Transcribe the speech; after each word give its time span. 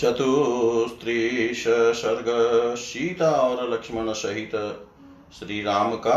चतुस्त्रीश 0.00 1.64
सर्ग 1.96 2.26
सीता 2.76 3.30
और 3.30 3.72
लक्ष्मण 3.72 4.12
सहित 4.12 4.56
श्री 5.38 5.62
राम 5.62 5.94
का, 5.96 6.16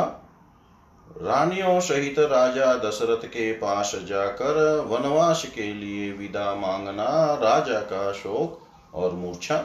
रानियों 1.21 1.79
सहित 1.79 2.19
राजा 2.19 2.73
दशरथ 2.75 3.25
के 3.27 3.51
पास 3.53 3.91
जाकर 4.03 4.79
वनवास 4.87 5.45
के 5.55 5.73
लिए 5.73 6.11
विदा 6.11 6.55
मांगना 6.55 7.07
राजा 7.33 7.79
का 7.79 8.11
शोक 8.11 8.59
और 8.95 9.11
मूर्छा। 9.11 9.57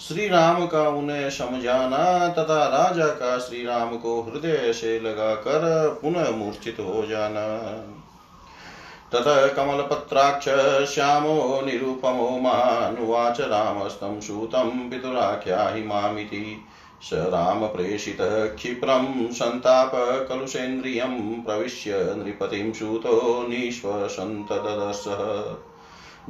श्री 0.00 0.28
राम 0.28 0.66
का 0.66 0.88
उन्हें 0.88 1.30
समझाना 1.30 2.28
तथा 2.28 2.64
राजा 2.68 3.06
का 3.06 3.38
श्री 3.38 3.64
राम 3.64 3.96
को 3.96 4.20
हृदय 4.22 4.72
से 4.72 4.98
लगाकर 5.00 5.98
पुनः 6.02 6.30
मूर्छित 6.30 6.76
हो 6.80 7.06
जाना। 7.06 7.46
ततः 9.14 9.48
कमलपत्राक्ष 9.56 10.48
श्यामो 10.92 11.60
निरुपमो 11.64 12.28
मानुवाच 12.38 13.40
रामस्तं 13.40 14.20
सूतं 14.20 14.88
पितुराख्याहि 14.88 15.82
मामिति 15.82 16.58
स 17.02 17.10
रामप्रेषितः 17.34 18.34
क्षिप्रं 18.54 19.30
सन्तापकलुषेन्द्रियं 19.30 21.14
प्रविश्य 21.40 21.98
नृपतिं 22.16 22.72
सूतो 22.72 23.14
निःश्वसन्तदर्शः 23.48 25.22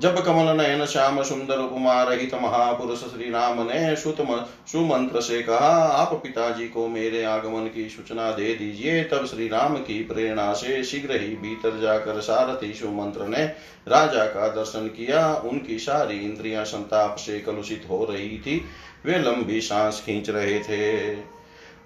जब 0.00 0.24
कमल 0.24 0.56
नयन 0.56 0.86
श्याम 0.86 1.22
सुंदर 1.22 1.58
उपमा 1.58 2.02
रहित 2.02 2.34
महापुरुष 2.34 2.98
श्री 2.98 3.30
राम 3.30 3.60
ने 3.60 3.96
सुतम 3.96 4.46
सुमंत्र 4.72 5.20
से 5.20 5.42
कहा, 5.42 5.70
आप 5.84 6.12
पिताजी 6.12 6.68
को 6.68 6.88
मेरे 6.88 7.24
आगमन 7.24 7.66
की 7.66 7.88
सूचना 7.88 8.30
दे 8.32 8.54
दीजिए, 8.54 9.04
तब 9.04 9.26
श्री 9.26 9.48
राम 9.48 9.76
की 9.76 10.04
प्रेरणा 10.04 10.52
से 10.52 10.84
शीघ्र 10.84 11.12
ही 11.12 11.36
भीतर 11.36 11.80
जाकर 11.80 12.20
सारथी 12.20 12.72
सुमंत्र 12.74 13.26
ने 13.26 13.44
राजा 13.88 14.24
का 14.24 14.48
दर्शन 14.48 14.86
किया। 14.86 15.34
उनकी 15.34 15.78
सारी 15.78 16.18
इंद्रियाँ 16.18 16.64
संताप 16.64 17.16
से 17.16 17.40
कलुषित 17.40 17.86
हो 17.90 18.04
रही 18.10 18.38
थी। 18.38 18.64
वे 19.06 19.18
लंबी 19.18 19.60
सांस 19.60 20.02
खींच 20.06 20.30
रहे 20.30 20.60
थे। 20.60 21.14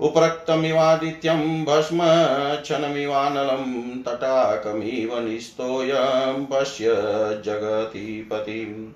उपरक्तमिवादित्यं 0.01 1.65
भस्म 1.65 2.01
क्षणमिवानलं 2.63 4.03
तटाकमिव 4.03 5.19
निस्तोयं 5.19 6.47
पश्य 6.47 6.87
जगतीपतिम्। 7.45 8.93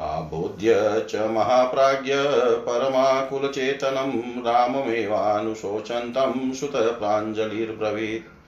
आबोध्य 0.00 1.06
च 1.08 1.16
महाप्राज्ञ 1.16 2.12
परमाकुलचेतनं 2.66 4.46
राममेवानुशोचन्तं 4.46 6.52
सुतप्राञ्जलिर्ब्रवीत् 6.52 8.39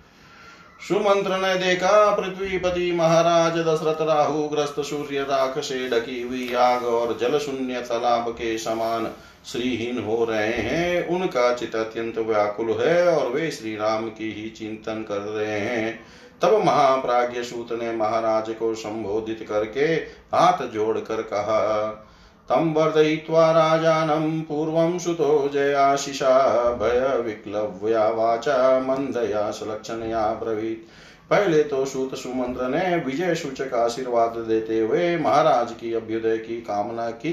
सुमंत्र 0.88 1.36
ने 1.36 1.54
देखा 1.54 2.14
पृथ्वीपति 2.14 2.92
महाराज 2.92 3.58
दशरथ 3.58 4.00
राहु, 4.00 4.42
ग्रस्त 4.48 4.80
सूर्य 4.80 5.20
राख 5.20 5.58
से 5.58 5.88
ढकी 5.88 6.22
हुई 6.22 6.54
आग 6.54 6.84
और 6.84 7.18
जल 7.18 7.38
शून्य 7.38 7.80
तालाब 7.80 8.28
के 8.30 8.58
समान 8.58 9.10
श्रीहीन 9.46 10.02
हो 10.04 10.24
रहे 10.24 10.52
हैं। 10.52 11.06
उनका 11.08 11.54
चित 11.54 11.76
अत्यंत 11.76 12.18
व्याकुल 12.18 12.70
है 12.70 13.06
और 13.08 13.28
वे 13.28 13.50
श्री 13.50 13.76
राम 13.76 14.08
की 14.08 14.32
ही 14.32 14.48
चिंतन 14.50 15.04
कर 15.08 15.18
रहे 15.18 15.58
हैं। 15.58 16.00
तब 16.42 16.62
महाप्राज्य 16.64 17.42
सूत 17.42 17.72
ने 17.72 17.92
महाराज 17.92 18.50
को 18.50 18.74
संबोधित 18.74 19.46
करके 19.48 19.86
हाथ 20.34 20.66
जोड़कर 20.68 21.22
कहा 21.22 22.08
तं 22.52 22.72
वर्धयित्वा 22.74 23.50
राजानं 23.50 24.40
पूर्वं 24.40 24.98
सुतो 24.98 25.48
जयाशिषा 25.52 26.32
भयविक्लव्या 26.72 28.08
वाचा 28.08 28.56
मन्दया 28.80 29.50
सुलक्षणया 29.50 30.26
ब्रवीत्। 30.32 31.30
पहले 31.30 31.62
तो 31.62 31.84
सूत 31.84 32.14
सुमंत्र 32.14 32.66
ने 32.68 32.96
विजय 32.96 33.34
सूचक 33.34 33.74
आशीर्वाद 33.74 34.36
देते 34.38 34.80
हुए 34.80 35.16
महाराज 35.16 35.72
की 35.72 35.92
अभ्युदय 35.94 36.36
की 36.38 36.56
कामना 36.60 37.10
की। 37.10 37.32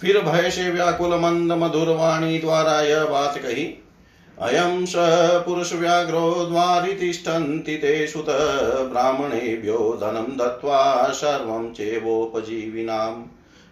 फिर 0.00 0.20
भय 0.20 0.50
से 0.50 0.68
व्याकुल 0.70 1.14
मंद 1.14 1.52
मधुर 1.52 1.88
वाणी 1.88 2.38
द्वारा 2.38 2.80
यह 2.80 3.04
बात 3.04 3.38
कही, 3.38 3.64
अयं 4.38 4.84
स 4.86 4.94
पुरुषव्याघ्रो 5.46 6.44
द्वारितिष्ठन्ति 6.44 7.76
ते 7.76 8.06
सुत, 8.06 8.26
ब्राह्मणेभ्यो 8.92 9.78
धनं 10.00 10.36
दत्त्वा 10.36 11.08
सर्वं 11.12 11.72
चेवोपजीविनाम्। 11.72 13.24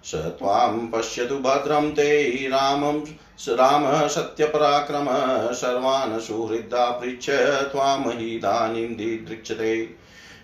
स 0.05 0.15
त्वां 0.15 0.87
पश्यतु 0.87 1.39
भद्रं 1.39 1.91
ते 1.91 2.49
रामं 2.49 3.01
रामः 3.49 4.09
सत्यपराक्रम, 4.09 5.07
सर्वान् 5.53 6.21
सुहृदा 6.21 6.91
पृच्छ 6.91 7.31
त्वामहीदानीं 7.73 8.89
दिदृक्षते 8.89 9.91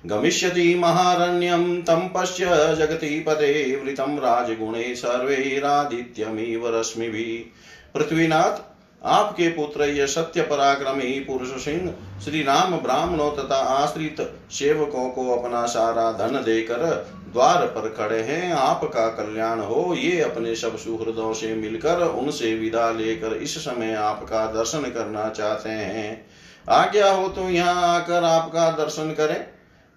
गमिष्यति 0.07 0.75
महारण्यं, 0.75 1.83
तं 1.83 2.09
पश्य 2.09 2.45
जगतीपते 2.79 3.83
वृतं 3.85 4.19
राजगुणे 4.19 4.95
सर्वैरादित्यमिव 4.95 6.79
रश्मिभिः। 6.79 7.59
पृथ्वीनाथ 7.95 8.70
आपके 9.03 9.49
पुत्र 9.49 9.85
ये 9.85 10.07
सत्य 10.07 10.43
पराक्रमी 10.43 11.13
पुरुष 11.21 11.65
सिंह 11.65 11.93
श्री 12.25 12.43
राम 12.43 12.77
ब्राह्मणों 12.77 13.31
तथा 13.33 13.57
आश्रित 13.75 14.21
सेवकों 14.51 15.09
को 15.11 15.29
अपना 15.31 15.65
सारा 15.67 16.11
धन 16.13 16.35
देकर 16.37 16.85
द्वार 17.33 17.67
पर 17.67 17.89
खड़े 17.89 18.21
हैं। 18.23 18.53
आपका 18.53 19.07
कल्याण 19.09 19.61
हो। 19.61 19.95
ये 19.95 20.21
अपने 20.21 20.55
सब 20.55 20.77
सुहृदों 20.77 21.33
से 21.35 21.55
मिलकर 21.55 22.03
उनसे 22.03 22.55
विदा 22.55 22.91
लेकर 22.91 23.37
इस 23.37 23.57
समय 23.59 23.95
आपका 23.95 24.47
दर्शन 24.47 24.91
करना 24.91 25.29
चाहते 25.29 25.69
हैं। 25.69 26.27
आज्ञा 26.69 27.11
हो 27.11 27.29
तो 27.29 27.49
यहाँ 27.49 27.83
आकर 27.95 28.25
आपका 28.25 28.71
दर्शन 28.75 29.11
करें। 29.11 29.47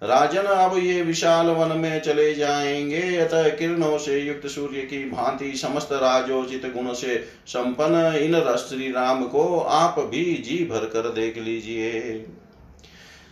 राजन 0.02 0.42
अब 0.42 0.76
ये 0.78 1.02
विशाल 1.02 1.46
वन 1.46 1.76
में 1.76 2.00
चले 2.00 2.34
जाएँगे। 2.34 3.16
अतः 3.16 3.48
किरणों 3.48 3.98
से 3.98 4.18
युक्त 4.18 4.46
सूर्य 4.46 4.80
की 4.80 4.98
भांति 5.10 5.52
समस्त 5.56 5.92
राजोचित 5.92 6.72
गुण 6.74 6.92
से 6.92 7.16
संपन्न 7.46 8.16
इन 8.16 8.56
श्री 8.56 8.90
राम 8.92 9.24
को 9.24 9.60
आप 9.60 9.98
भी 10.00 10.24
जी 10.46 10.64
भर 10.64 10.84
कर 10.86 11.12
देख 11.12 11.38
लीजिए। 11.38 12.26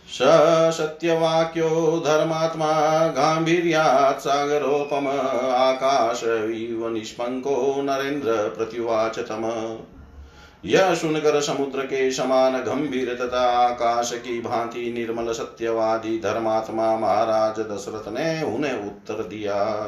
स 0.07 0.19
सत्यवाक्यो 0.73 1.69
धर्मात्मा 2.05 2.71
गांभीर्यात् 3.07 4.19
सागरोपम 4.19 5.07
आकाश 5.07 6.21
निष्पंको 6.93 7.81
नरेन्द्र 7.81 8.31
प्रत्युवाच 8.49 9.19
तम। 9.19 9.43
यह 10.65 10.93
सुनकर 10.95 11.41
समुद्र 11.41 11.81
के 11.81 12.11
समान 12.11 12.53
गंभीर 12.53 13.13
तथा 13.13 13.39
आकाश 13.39 14.11
की 14.13 14.41
भांति 14.41 14.91
निर्मल 14.93 15.33
सत्यवादी 15.33 16.17
धर्मात्मा 16.19 16.97
महाराज 16.97 17.59
दशरथ 17.59 18.13
ने 18.13 18.43
उन्हें 18.43 18.73
उत्तर 18.73 19.13
दिया। 19.13 19.87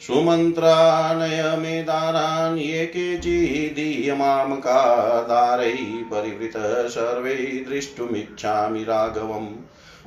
सुमन्त्रानय 0.00 1.56
मे 1.58 1.82
दारान् 1.82 2.58
ये 2.58 2.86
केचिदीयमां 2.86 4.56
का 4.56 5.20
दारै 5.20 5.72
परिवृत 6.12 6.52
सर्वे 6.88 7.34
दृष्टुमिच्छामि 7.68 8.84
राघवम्। 8.84 9.48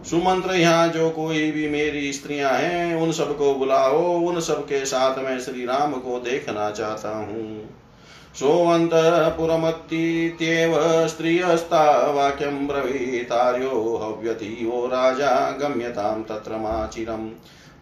सुमंत्र, 0.04 0.54
यहाँ 0.54 0.88
जो 0.88 1.10
कोई 1.10 1.52
भी 1.52 1.70
मेरी 1.70 2.14
स्त्रियाँ 2.14 2.52
हैं, 2.52 2.96
उन 2.96 3.12
सबको 3.12 3.54
बुलाओ, 3.56 4.02
उन 4.20 4.40
सबके 4.40 4.86
साथ 4.86 5.18
मैं 5.18 5.40
श्री 5.40 5.66
राम 5.66 5.94
को 5.94 6.20
देखना 6.20 6.72
चाहता 6.72 7.10
हूँ। 7.10 7.82
सोऽन्तःपुरमत्तीत्येव 8.39 11.07
स्त्रियस्ता 11.07 12.11
वाक्यं 12.11 12.67
ब्रवीतार्यो 12.67 13.97
हव्यतीयो 13.97 14.88
राजा 14.88 15.51
गम्यतां 15.51 16.23
तत्र 16.23 16.57
माचिरम्। 16.57 17.29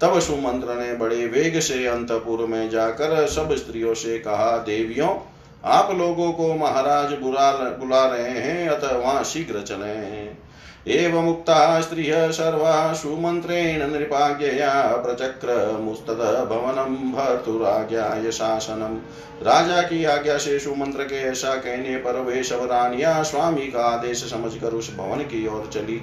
तब 0.02 0.20
सुमंत्र 0.20 0.74
ने 0.74 0.94
बड़े 0.94 1.26
वेग 1.26 1.60
से 1.60 1.88
अंतपुर 1.88 2.46
में 2.46 2.70
जाकर 2.70 3.28
सब 3.28 3.56
स्त्रियों 3.56 3.94
से 3.94 4.20
कहा, 4.20 4.58
देवियों, 4.58 5.28
आप 5.66 5.92
लोगों 5.92 6.32
को 6.32 6.56
महाराज 6.56 7.14
बुला 7.14 7.52
बुला 7.52 8.06
रहे 8.06 8.22
हैं, 8.22 8.70
अतः 8.70 8.98
वहाँ 8.98 9.24
शीघ्र 9.24 9.62
चले। 9.62 10.51
एवमुक्ता 10.88 11.82
स्त्रियः 11.82 12.32
सर्वा 12.32 12.94
सुमन्त्रेण 12.94 13.92
नृपाज्ञया 13.92 14.88
प्रचक्रमुस्ततः 15.06 16.46
भवनं 16.46 16.96
भर्तुराज्ञाय 17.12 18.32
शासनम्। 18.32 18.98
राजा 19.44 19.82
की 19.82 20.06
आज्ञा 20.06 20.38
से 20.38 20.60
सुमंत्र 20.60 21.04
के 21.04 21.22
ऐसा 21.22 21.56
कहने 21.56 21.98
पर 21.98 22.20
वे 22.20 22.44
सब 22.44 22.60
रानिया 22.72 23.24
स्वामी 23.24 23.62
का 23.62 23.84
आदेश 23.84 24.18
समझकर 24.18 24.68
उस 24.68 24.96
भवन 24.98 25.18
की 25.18 25.48
ओर 25.48 25.70
चली। 25.74 26.02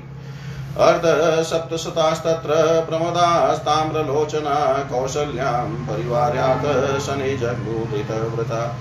अर्ध 0.79 1.03
सप्तशतास्तत्र 1.43 2.87
प्रमदास्ताम्रलोचना 2.91 4.55
कौशल्यां 4.91 5.87
परिवार्यात् 5.87 7.01
शनि 7.01 7.37
जगूतृतव्रता 7.37 8.77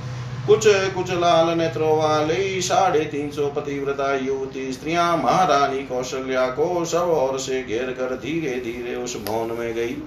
कुछ 0.47 0.63
कुछ 0.67 1.11
लाल 1.11 1.57
नेत्रों 1.57 1.97
वाली 1.97 2.61
साढ़े 2.61 2.99
तीन 2.99 3.31
सौ 3.31 3.47
पतिव्रता 3.47 4.15
युवती 4.15 4.71
स्त्रियाँ 4.73 5.17
महारानी 5.17 5.83
कौशल्या 5.83 6.47
को 6.47 6.85
सब 6.85 7.09
ओर 7.09 7.39
से 7.39 7.63
घेर 7.63 7.91
कर 7.91 8.15
धीरे 8.15 8.49
धीरे 8.49 8.95
उस 8.95 9.17
भवन 9.25 9.55
में 9.57 9.73
गई। 9.73 9.97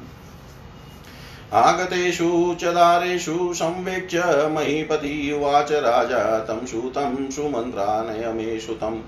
आगतेषु 1.53 2.57
च 2.61 2.65
दारेषु 2.65 3.53
संवेक्ष्य 3.55 4.49
महीपति 4.51 5.33
उवाच 5.33 5.73
राजा 5.73 6.39
तं 6.39 6.67
सूतं 6.67 7.31
सुमन्त्रानय 7.31 8.33
मे 8.33 8.61
सुतम् 8.61 9.01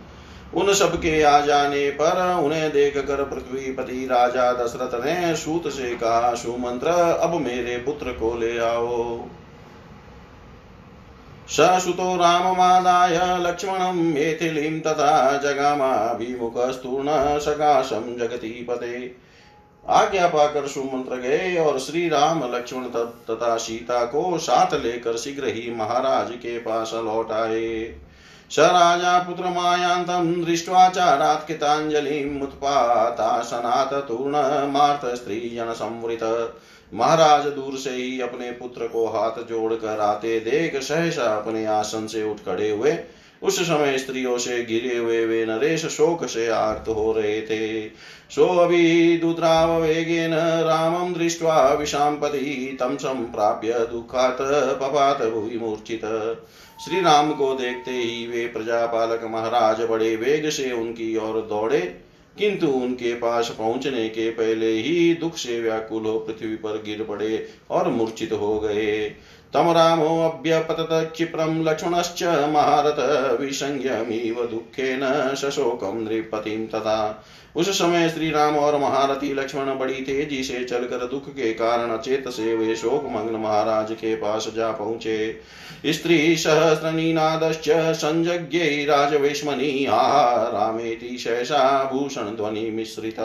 उन 0.55 0.75
सब 0.75 0.97
के 0.97 1.23
आ 1.23 1.41
जाने 1.41 1.91
पर 1.91 2.41
उन्हें 2.43 2.73
देख 2.73 2.99
कर 2.99 3.25
पृथ्वीपति 3.25 4.07
राजा 4.07 4.53
दशरथ 4.53 5.05
ने 5.05 5.37
सूत 5.37 5.69
से 5.69 5.95
कहा, 5.95 6.35
सुमंत्र, 6.35 6.89
अब 7.21 7.35
मेरे 7.41 7.77
पुत्र 7.77 8.13
को 8.13 8.39
ले 8.39 8.59
आओ। 8.59 9.21
ससुतो 11.49 12.17
राममादाय 12.17 13.39
लक्ष्मणं 13.41 13.93
मेथिलीं 13.93 14.81
तथा 14.81 15.37
जगामाभिमुखस्तूर्ण 15.37 17.07
सकाशं 17.39 18.19
जगती 18.19 18.67
पते 18.71 19.17
आज्ञा 19.89 20.27
पाकर 20.27 20.67
सुमंत्र 20.67 21.17
गए 21.17 21.57
और 21.57 21.79
श्री 21.79 22.09
राम 22.09 22.55
लक्ष्मण 22.55 22.83
तथा 23.31 23.57
सीता 23.57 24.05
को 24.05 24.39
साथ 24.39 24.75
लेकर 24.75 25.17
शीघ्र 25.17 25.45
ही 25.45 25.75
महाराज 25.75 26.31
के 26.31 26.59
पास 26.59 26.91
लौट 26.95 27.33
आए। 27.33 27.99
स 28.51 28.59
राजा 28.59 29.19
पुत्र 29.19 29.43
पुत्रमायान्तं 29.43 30.45
दृष्ट्वा 30.45 30.89
चारात् 30.89 31.47
स्त्री 31.47 31.89
जन 35.05 35.15
स्त्रीजनसंवृत 35.15 36.21
महाराज 36.95 37.47
दूर 37.47 37.77
से 37.79 37.91
ही 37.91 38.21
अपने 38.21 38.51
पुत्र 38.51 38.87
को 38.87 39.07
हाथ 39.07 39.43
जोड़कर 39.49 40.01
आते 40.01 40.39
देख 40.41 40.81
सहसा 40.83 41.25
अपने 41.37 41.65
आसन 41.67 42.07
से 42.07 42.23
उठ 42.23 42.39
खड़े 42.47 42.71
हुए। 42.71 42.97
उस 43.43 43.61
समय 43.61 43.99
स्त्रियों 43.99 44.37
से 44.39 44.63
घिरे 44.65 44.97
हुए 44.97 45.25
वे 45.27 45.45
नरेश 45.47 45.87
शोक 45.87 46.25
से 46.27 46.49
आर्त 46.49 46.89
हो 46.89 47.13
रहे 47.13 47.41
थे। 47.43 47.89
सो 48.31 48.47
अभी 48.59 49.17
वेगेन 49.17 50.35
रामं 50.65 51.13
दृष्ट्वा 51.13 51.57
विशाम्पति 51.73 52.77
तं 52.81 52.97
सम्प्राप्य 52.97 53.87
दुःखात् 53.91 54.41
पपात 54.81 55.23
भुवि 55.23 55.59
मूर्छित 55.59 56.05
श्री 56.85 57.01
राम 57.01 57.33
को 57.33 57.53
देखते 57.55 57.91
ही 57.91 58.27
वे 58.27 58.47
प्रजापालक 58.47 59.25
महाराज 59.25 59.81
बड़े 59.81 60.15
वेग 60.17 60.49
से 60.51 60.71
उनकी 60.73 61.17
ओर 61.17 61.41
दौड़े। 61.41 61.81
किंतु 62.39 62.67
उनके 62.67 63.15
पास 63.15 63.55
पहुँचने 63.59 64.09
के 64.09 64.31
पहले 64.31 64.71
ही 64.73 65.15
दुख 65.15 65.37
से 65.37 65.61
व्याकुल 65.61 66.07
हो 66.07 66.19
पृथ्वी 66.19 66.57
पर 66.57 66.83
गिर 66.83 67.03
पड़े 67.05 67.47
और 67.71 67.89
मूर्छित 67.89 68.33
हो 68.33 68.59
गए। 68.61 69.15
तम 69.55 69.71
रामो 69.71 70.31
अभ्यपतत 70.31 71.13
लक्ष्मणश्च 71.69 72.23
महारत 72.23 72.97
विसंयमीव 73.41 74.47
दुखेन 74.47 75.35
शशोकम 75.35 76.09
नृपतिम 76.09 76.67
तथा। 76.67 77.25
उस 77.57 77.79
समय 77.79 78.09
श्री 78.09 78.31
राम 78.31 78.57
और 78.57 78.79
महारथी 78.79 79.35
लक्ष्मण 79.35 79.79
बड़ी 79.79 79.95
तेज़ी 79.95 80.43
से 80.43 80.65
चलकर 80.65 80.97
दुख 80.97 81.29
के 81.29 81.53
कारण 81.53 81.97
चेत 81.97 82.29
से 82.29 82.57
वे 82.57 82.77
शोक 82.77 83.05
मग्न 83.11 83.37
महाराज 83.37 83.93
के 83.93 84.15
पास 84.15 84.51
जा 84.57 84.73
पहुँचे। 84.73 85.41
स्त्री 85.87 86.37
सहस्रनीनादश्च 86.37 87.71
संज्ञ 87.71 88.31
राजवेश्मनी, 88.85 89.87
आहा, 89.87 90.51
रामेति 90.53 91.19
शेषा 91.19 91.91
भूषण 91.93 92.23
ध्वनि 92.23 92.71
मिश्रित। 92.71 93.21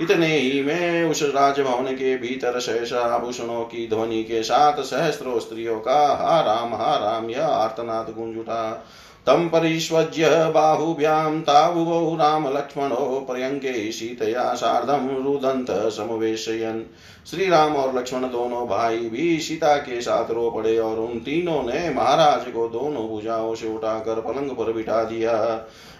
इतने 0.00 0.26
ही 0.26 0.62
में 0.62 1.04
उस 1.04 1.22
राजभवन 1.22 1.92
के 1.92 2.16
भीतर 2.16 2.58
सहसा 2.60 3.00
आभूषणों 3.00 3.64
की 3.64 3.88
ध्वनि 3.88 4.22
के 4.24 4.42
साथ 4.42 4.82
सहस्रो 4.82 5.40
स्त्रियों 5.40 5.80
का 5.80 5.98
हा 6.20 6.40
राम 6.40 6.74
हा 6.74 6.96
राम 6.96 7.30
यह 7.30 7.46
आर्तनाद 7.46 8.14
गुंज 8.18 8.38
उठा। 8.38 8.86
तम 9.26 9.48
परिष्वज्य 9.48 10.28
बाहुभ्यां 10.54 11.40
तावुवौ 11.40 12.16
रामलक्ष्मणो 12.16 13.26
पर्यङ्के 13.28 13.92
सीतया 13.92 14.54
सार्धम 14.54 15.08
रुदंत 15.24 15.66
समवेशयन। 15.70 16.84
श्री 17.30 17.48
राम 17.48 17.76
और 17.76 17.94
लक्ष्मण 17.98 18.20
दोनों 18.20 18.66
भाई 18.66 18.96
भी 18.96 19.38
सीता 19.38 19.76
के 19.76 20.00
साथ 20.00 20.30
रो 20.30 20.50
पड़े 20.50 20.78
और 20.78 20.98
उन 20.98 21.18
तीनों 21.18 21.62
ने 21.62 21.88
महाराज 21.90 22.52
को 22.52 22.68
दोनों 22.68 23.08
भुजाओं 23.08 23.54
से 23.54 23.74
उठाकर 23.74 24.20
पलंग 24.20 24.50
पर 24.50 24.72
बिठा 24.72 25.04
दिया। 25.04 25.32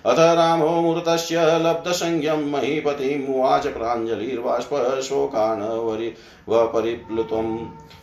अथ 0.07 0.19
रामो 0.37 0.69
मूर्तस्य 0.69 1.37
लब्धसंज्ञं 1.41 2.51
महीपतिम् 2.51 3.35
उवाच 3.35 3.67
प्राञ्जलिर्बाष्प 3.67 5.01
शोकानवरि 5.01 6.13
व 6.49 6.65
परिप्लुतम्। 6.67 7.59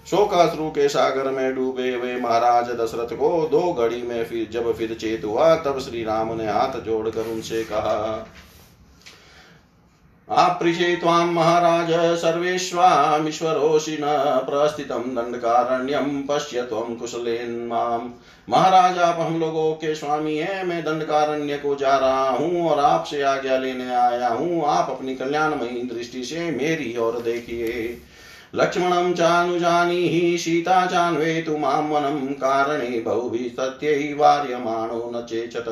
शोकाश्रु 0.10 0.70
के 0.70 0.90
सागर 0.90 1.32
में 1.32 1.56
डूबे 1.56 1.94
हुए 1.94 2.16
महाराज 2.16 2.70
दशरथ 2.70 3.18
को 3.18 3.48
दो 3.52 3.74
घड़ी 3.74 4.02
में 4.02 4.26
फिर 4.26 4.48
जब 4.52 4.74
फिर 4.76 4.94
चेत 4.94 5.26
हुआ, 5.26 5.56
तब 5.56 5.80
श्री 5.80 6.04
राम 6.04 6.34
ने 6.34 6.48
हाथ 6.48 6.80
जोड़कर 6.82 7.22
उनसे 7.22 7.64
कहा 7.64 8.28
त्वां 10.96 11.26
महाराज 11.26 12.18
सर्वेष्वामीश्वरोऽसि 12.18 13.98
न 14.02 14.04
प्रस्थितं 14.50 15.16
दण्डकारण्यं 15.16 16.22
पश्य 16.24 16.62
त्वं 16.62 16.96
कुशलेन 16.96 17.66
माम् 17.68 18.10
महाराज, 18.50 18.98
आप 18.98 19.20
हम 19.20 19.40
लोगों 19.40 19.74
के 19.74 19.96
स्वामी 19.96 20.38
हैं, 20.38 20.64
मैं 20.64 20.84
दंडकारण्य 20.84 21.58
को 21.58 21.76
जा 21.76 21.98
रहा 21.98 22.30
हूँ 22.30 22.70
और 22.70 22.80
आपसे 22.80 23.22
आज्ञा 23.22 23.58
लेने 23.58 23.96
आया 23.96 24.28
हूँ। 24.28 24.64
आप 24.66 24.90
अपनी 24.90 25.16
कल्याणमयी 25.16 25.82
दृष्टि 25.96 26.24
से 26.24 26.52
मेरी 26.52 26.98
ओर 26.98 27.22
देखिए। 27.22 28.02
लक्ष्मणं 28.56 29.14
चानुजानीहि 29.14 30.38
सीता 30.38 30.86
चान्वे 30.86 31.42
तु 31.42 31.58
माँ 31.58 31.82
वनं 31.82 32.28
कारणे 32.34 33.00
बहुभिः 33.00 33.50
सत्यैवार्यमाणो 33.50 35.12
न 35.16 35.22
चेचत। 35.22 35.68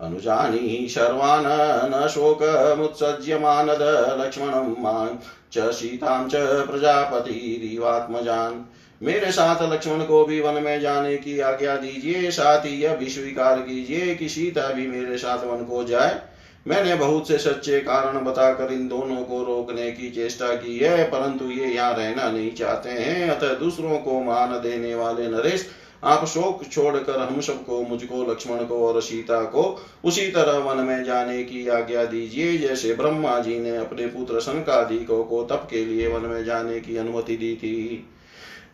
अनुजानी 0.00 0.88
शर्वान् 0.88 1.46
न 1.94 2.06
शोकमुत्सज्यमानद 2.08 3.82
लक्ष्मणं 4.20 4.74
माँ 4.82 5.20
च 5.52 5.70
सीतां 5.72 6.28
च 6.28 6.34
प्रजापतिरिवात्मजान् 6.66 8.62
मेरे 9.02 9.30
साथ 9.32 9.62
लक्ष्मण 9.72 10.04
को 10.04 10.24
भी 10.24 10.40
वन 10.40 10.62
में 10.62 10.80
जाने 10.80 11.16
की 11.16 11.38
आज्ञा 11.40 11.76
दीजिए, 11.76 12.30
साथ 12.30 12.58
ही 12.58 12.82
यह 12.82 12.94
भी 12.94 13.08
स्वीकार 13.08 13.60
कीजिए 13.60 14.14
कि 14.14 14.28
सीता 14.28 14.72
भी 14.72 14.86
मेरे 14.86 15.16
साथ 15.18 15.44
वन 15.44 15.64
को 15.64 15.84
जाए। 15.84 16.20
मैंने 16.66 16.94
बहुत 16.94 17.28
से 17.28 17.38
सच्चे 17.38 17.80
कारण 17.80 18.24
बताकर 18.24 18.72
इन 18.72 18.88
दोनों 18.88 19.16
को 19.16 19.44
रोकने 19.44 19.90
की 19.90 20.10
चेष्टा 20.10 20.54
की 20.54 20.78
है, 20.78 21.04
परंतु 21.04 21.44
ये 21.44 21.66
यहाँ 21.66 21.94
रहना 21.94 22.30
नहीं 22.30 22.54
चाहते 22.54 22.90
हैं। 22.90 23.30
अतः 23.30 23.48
दूसरों 23.48 23.98
को 23.98 24.20
मान 24.20 24.52
देने 24.52 24.94
वाले 24.94 25.28
नरेश, 25.28 25.70
आप 26.04 26.24
शोक 26.24 26.60
छोड़कर 26.72 27.20
हम 27.20 27.40
सबको, 27.40 27.82
मुझको, 27.82 28.30
लक्ष्मण 28.30 28.56
को 28.56 28.88
और 28.88 29.02
सीता 29.02 29.42
को 29.42 29.84
उसी 30.04 30.30
तरह 30.30 30.58
वन 30.58 30.84
में 30.84 31.04
जाने 31.04 31.42
की 31.42 31.68
आज्ञा 31.68 32.04
दीजिए। 32.04 32.58
जैसे 32.58 32.94
ब्रह्मा 32.94 33.38
जी 33.38 33.58
ने 33.58 33.76
अपने 33.76 34.06
पुत्र 34.06 34.40
शंकादिकों 34.40 35.24
को 35.24 35.44
तप 35.44 35.68
के 35.70 35.84
लिए 35.84 36.08
वन 36.08 36.20
में 36.20 36.44
जाने 36.44 36.80
की 36.80 36.96
अनुमति 36.96 37.36
दी 37.36 37.56
थी। 37.56 38.08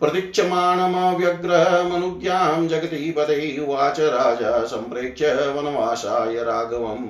प्रतीक्षमाणमव्यग्रहमनुज्ञां 0.01 2.69
जगति 2.69 3.15
पते 3.17 3.67
उवाच 3.67 4.01
राजा 4.01 4.65
सम्प्रेक्ष्य 4.65 5.35
वनवासाय 5.35 6.35
राघवम्। 6.35 7.09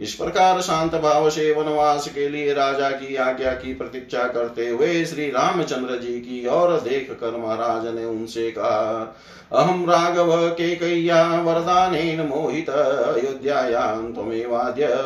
इस 0.00 0.14
प्रकार 0.14 0.60
शांत 0.60 0.94
भाव 0.94 1.30
से 1.30 1.52
वनवास 1.52 2.08
के 2.08 2.28
लिए 2.28 2.52
राजा 2.54 2.90
की 2.90 3.16
आज्ञा 3.16 3.52
की 3.52 3.74
प्रतीक्षा 3.74 4.22
करते 4.28 4.68
हुए 4.68 5.04
श्री 5.04 5.26
रामचंद्र 5.30 5.96
जी 5.96 6.20
की 6.20 6.46
ओर 6.46 6.80
देख 6.80 7.10
कर 7.20 7.36
महाराज 7.36 7.94
ने 7.94 8.04
उनसे 8.04 8.50
कहा 8.50 9.16
अहम 9.52 9.84
राघव 9.90 10.48
के 10.48 10.74
कैया 10.76 11.40
वरदान 11.40 11.92
मोहित, 12.28 12.70
अयोध्यायां 12.70 14.12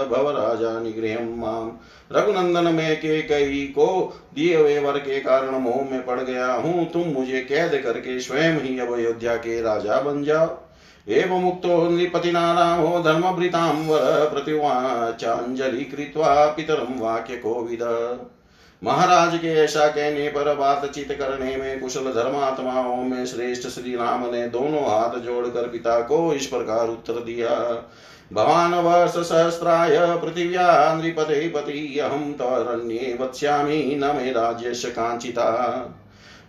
भव 0.09 0.31
राजा 0.31 0.81
निगृह 0.81 1.21
माम 1.21 1.73
रघुनंदन 2.13 2.75
में 2.75 2.97
के 2.97 3.23
कई 3.23 3.63
को 3.67 3.89
दिए 4.35 4.57
हुए 4.57 4.79
वर 4.79 4.99
के 4.99 5.21
कारण 5.21 5.51
मोह 5.51 5.91
में 5.91 6.05
पड़ 6.07 6.21
गया 6.21 6.53
हूँ, 6.53 6.91
तुम 6.91 7.09
मुझे 7.09 7.41
कैद 7.41 7.83
करके 7.85 8.21
स्वयं 8.21 8.61
ही 8.61 8.79
अब 8.79 8.95
अयोध्या 8.95 9.37
के 9.37 9.61
राजा 9.63 10.01
बन 10.01 10.25
जाओ। 10.25 10.66
एवं 11.07 11.43
मुक्तो 11.43 11.89
नृपतिना 11.91 12.41
रामो 12.53 13.03
धर्मभृतां 13.03 13.75
वर 13.87 14.29
प्रतिवाचाञ्जलि 14.31 15.85
कृत्वा 15.85 16.47
पितरं 16.47 16.99
वाक्यकोविद। 17.01 17.83
महाराज 18.83 19.37
के 19.39 19.49
ऐसा 19.55 19.87
कहने 19.89 20.29
पर 20.29 20.55
बातचीत 20.55 21.13
करने 21.13 21.57
में 21.57 21.81
कुशल 21.81 22.13
धर्मात्माओं 22.13 22.97
में 22.97 23.27
श्रेष्ठ 23.27 23.69
श्री 23.69 23.95
राम 23.97 24.27
ने 24.33 24.47
दोनों 24.49 24.83
हाथ 24.83 25.19
जोड़कर 25.21 25.69
पिता 25.69 25.99
को 26.01 26.33
इस 26.33 26.47
प्रकार 26.47 26.89
उत्तर 26.89 27.21
दिया। 27.25 27.51
भवान 28.33 28.75
वर्ष 28.75 29.17
सहस्राय 29.29 29.97
पृथिव्या 30.17 30.95
नृपते 30.95 31.49
पति 31.49 31.99
अहम 31.99 32.33
तरण्ये 32.33 33.17
वत्स्यामि, 33.21 34.01
न 34.03 34.13
मे 34.17 34.33
राज्य 34.33 34.91
कांचिता 34.91 35.49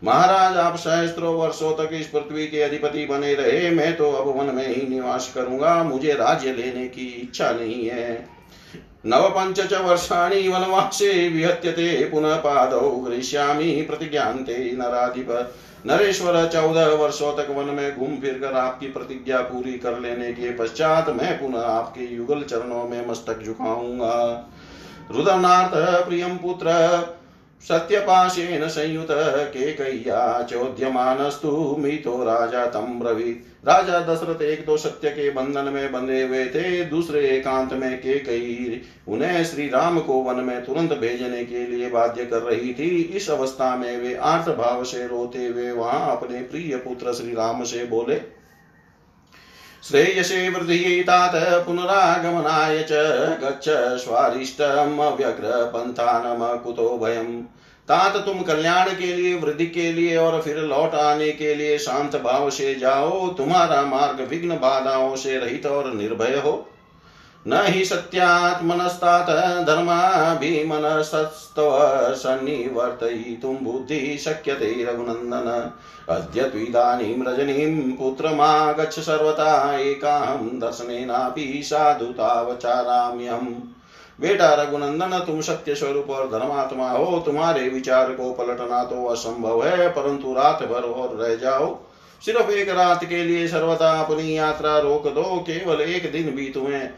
महाराज, 0.04 0.58
आप 0.58 0.76
सहस्त्रों 0.76 1.36
वर्षों 1.36 1.72
तक 1.74 1.90
इस 1.94 2.08
पृथ्वी 2.08 2.48
के 2.48 2.62
अधिपति 2.62 3.06
बने 3.06 3.34
रहे। 3.34 3.70
मैं 3.70 3.98
तो 3.98 4.12
अब 4.12 4.38
वन 4.38 4.56
में 4.56 4.68
ही 4.68 4.88
निवास 4.88 5.32
करूँगा। 5.36 5.84
मुझे 5.84 6.14
राज्य 6.14 6.54
लेने 6.54 6.88
की 6.88 7.06
इच्छा 7.24 7.52
नहीं 7.52 7.90
है। 7.90 8.28
नव 9.06 9.54
च 9.54 9.74
वर्षाणि 9.74 10.48
वनवासे 10.48 11.30
विहत्यते। 11.30 12.10
पुनः 12.10 12.36
पादौ 12.36 12.90
गृह्यामि 12.90 13.72
प्रतिज्ञान्ते 13.90 14.72
नराधिप। 14.74 15.54
नरेश्वर, 15.86 16.48
चौदह 16.48 16.88
वर्षों 16.88 17.34
तक 17.38 17.50
वन 17.50 17.66
में 17.66 17.98
घूम 17.98 18.18
फिर 18.18 18.34
कर 18.34 18.54
आपकी 18.54 18.88
प्रतिज्ञा 18.88 19.40
पूरी 19.40 19.74
कर 19.74 20.00
लेने 20.00 20.32
के 20.32 20.54
पश्चात 20.54 21.10
मैं 21.10 21.40
पुनः 21.40 21.62
आपके 21.62 22.16
युगल 22.16 22.42
चरणों 22.42 22.84
में 22.84 23.08
मस्तक 23.08 23.44
झुकाऊँगा। 23.44 24.50
रुदनार्थ 25.12 26.08
प्रियम 26.08 26.38
पुत्र 26.38 26.68
सत्यपाशेन 27.62 28.68
संयुत 28.68 29.08
केकय्या 29.52 30.42
चोद्यमानस्तु 30.44 31.50
मितो 31.80 32.18
राजा 32.24 32.66
तम 32.66 33.00
ब्रवीत 33.00 33.68
राजा 33.68 34.00
दशरथ 34.04 34.42
एक 34.42 34.66
तो 34.66 34.78
सत्य 34.78 35.10
के 35.10 35.30
बंधन 35.30 35.72
में 35.74 35.92
बंधे 35.92 36.22
हुए 36.24 36.46
थे, 36.46 36.84
दूसरे 36.86 37.28
एकांत 37.30 37.74
में 37.74 37.98
के 37.98 38.18
कई 38.20 38.82
उन्हें 39.08 39.44
श्री 39.46 39.68
राम 39.70 40.00
को 40.00 40.22
वन 40.24 40.44
में 40.44 40.64
तुरंत 40.66 40.94
भेजने 40.94 41.44
के 41.46 41.66
लिए 41.68 41.90
बाध्य 41.90 42.26
कर 42.26 42.42
रही 42.44 42.74
थी। 42.74 42.90
इस 43.16 43.30
अवस्था 43.30 43.76
में 43.76 43.98
वे 43.98 44.16
आर्थ 44.26 44.50
भाव 44.58 44.84
से 44.84 45.08
रोते 45.08 45.46
हुए 45.48 45.72
वहाँ 45.72 46.16
अपने 46.16 46.42
प्रिय 46.44 46.76
पुत्र 46.78 47.14
श्री 47.14 47.34
राम 47.34 47.64
से 47.64 47.86
बोले 47.86 48.16
श्रेयसे 49.84 50.50
वृद्धि 50.50 51.04
तात 51.08 51.66
पुनरागमनाय 51.66 52.86
च 52.92 52.94
गच्छ 53.44 53.70
स्वारिष्टमव्यग्रपन्थानम 54.04 56.58
कुतो 56.58 56.98
भयम् 56.98 57.44
तात 57.88 58.18
तुम 58.18 58.42
कल्याण 58.42 58.90
के 58.90 59.14
लिए, 59.14 59.36
वृद्धि 59.36 59.66
के 59.66 59.92
लिए 59.92 60.18
और 60.18 60.42
फिर 60.42 60.58
लौट 60.58 60.96
आने 60.96 61.32
के 61.32 61.56
लिए 61.56 61.78
शांत 61.78 62.16
भाव 62.16 62.50
से 62.50 62.76
जाओ, 62.76 63.28
तुम्हारा 63.28 63.82
मार्ग 63.82 64.30
विघ्न 64.30 64.50
बाधाओं 64.50 65.16
से 65.16 65.38
रहित 65.38 65.66
और 65.66 65.94
निर्भय 65.94 66.36
हो। 66.36 66.70
न 67.48 67.64
हि 67.66 67.86
सत्यात्मनस्तात 67.86 69.26
धर्माभिमनसस्तव 69.68 71.80
सन्निवर्तयितुं 72.16 73.56
बुद्धि 73.56 74.18
शक्यते 74.18 74.84
रघुनन्दन। 74.84 75.72
अद्य 76.10 76.44
त्विदानीं 76.44 77.24
रजनीं 77.24 77.92
पुत्रमागच्छ 77.92 79.00
सर्वथा 79.00 79.78
एकाहं 79.78 80.60
दर्शनेनापि 80.60 81.62
साधुतावचाराम्यहम् 81.64 83.56
बेटा 84.20 84.54
रघुनंदन 84.54 85.20
तुम 85.20 85.42
सत्य 85.42 85.76
स्वरूप 85.76 86.10
और 86.10 86.30
धर्मात्मा 86.30 86.90
हो, 86.90 87.20
तुम्हारे 87.20 87.70
विचार 87.70 88.12
को 88.12 88.34
पलटना 88.34 88.84
तो 88.84 89.06
असंभव 89.06 89.64
है, 89.64 89.90
परंतु 89.90 90.34
रात 90.34 90.64
भर 90.64 90.84
और 90.84 91.16
रह 91.16 91.36
जाओ। 91.36 91.80
सिर्फ़ 92.22 92.52
एक 92.52 92.70
रात 92.70 93.04
के 93.04 93.24
लिए 93.24 93.48
सर्वथा 93.48 94.00
अपनी 94.00 94.38
यात्रा 94.38 94.80
रोक 94.80 95.08
दो, 95.08 95.40
केवल 95.40 95.82
एक 95.82 96.12
दिन 96.12 96.36
भी 96.36 96.50
तुम्हें 96.50 96.90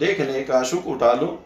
देखने 0.00 0.42
का 0.42 0.62
सुख 0.62 0.86
उठा 0.86 1.12
लो। 1.12 1.38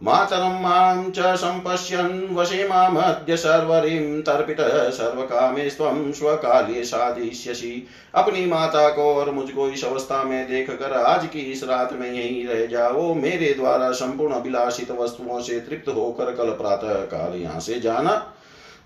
मातरं 0.00 0.60
माँ 0.60 1.10
च 1.10 1.34
सम्पश्यन् 1.36 2.34
वशे 2.36 2.68
मामद्य 2.68 3.36
सर्वरीं 3.36 4.20
तर्पितः 4.22 4.88
सर्वकामेस्त्वं 4.90 6.12
स्वकाल्ये 6.12 6.84
साधिष्यसि। 6.84 7.86
अपनी 8.14 8.46
माता 8.46 8.88
को 8.88 9.14
और 9.14 9.30
मुझको 9.30 9.68
इस 9.68 9.84
अवस्था 9.84 10.22
में 10.24 10.48
देख 10.48 10.70
कर 10.70 10.92
आज 10.92 11.26
की 11.26 11.40
इस 11.42 11.64
रात 11.64 11.92
में 11.92 12.10
यहीं 12.10 12.46
रह 12.46 12.66
जाओ। 12.66 13.14
मेरे 13.14 13.52
द्वारा 13.54 13.90
संपूर्ण 13.92 14.34
अभिलाषित 14.34 14.90
वस्तुओं 14.90 15.40
से 15.40 15.60
तृप्त 15.60 15.88
होकर 15.88 16.34
कल 16.34 16.50
प्रातः 16.52 17.04
काल 17.06 17.36
यहाँ 17.36 17.60
से 17.60 17.80
जाना। 17.80 18.16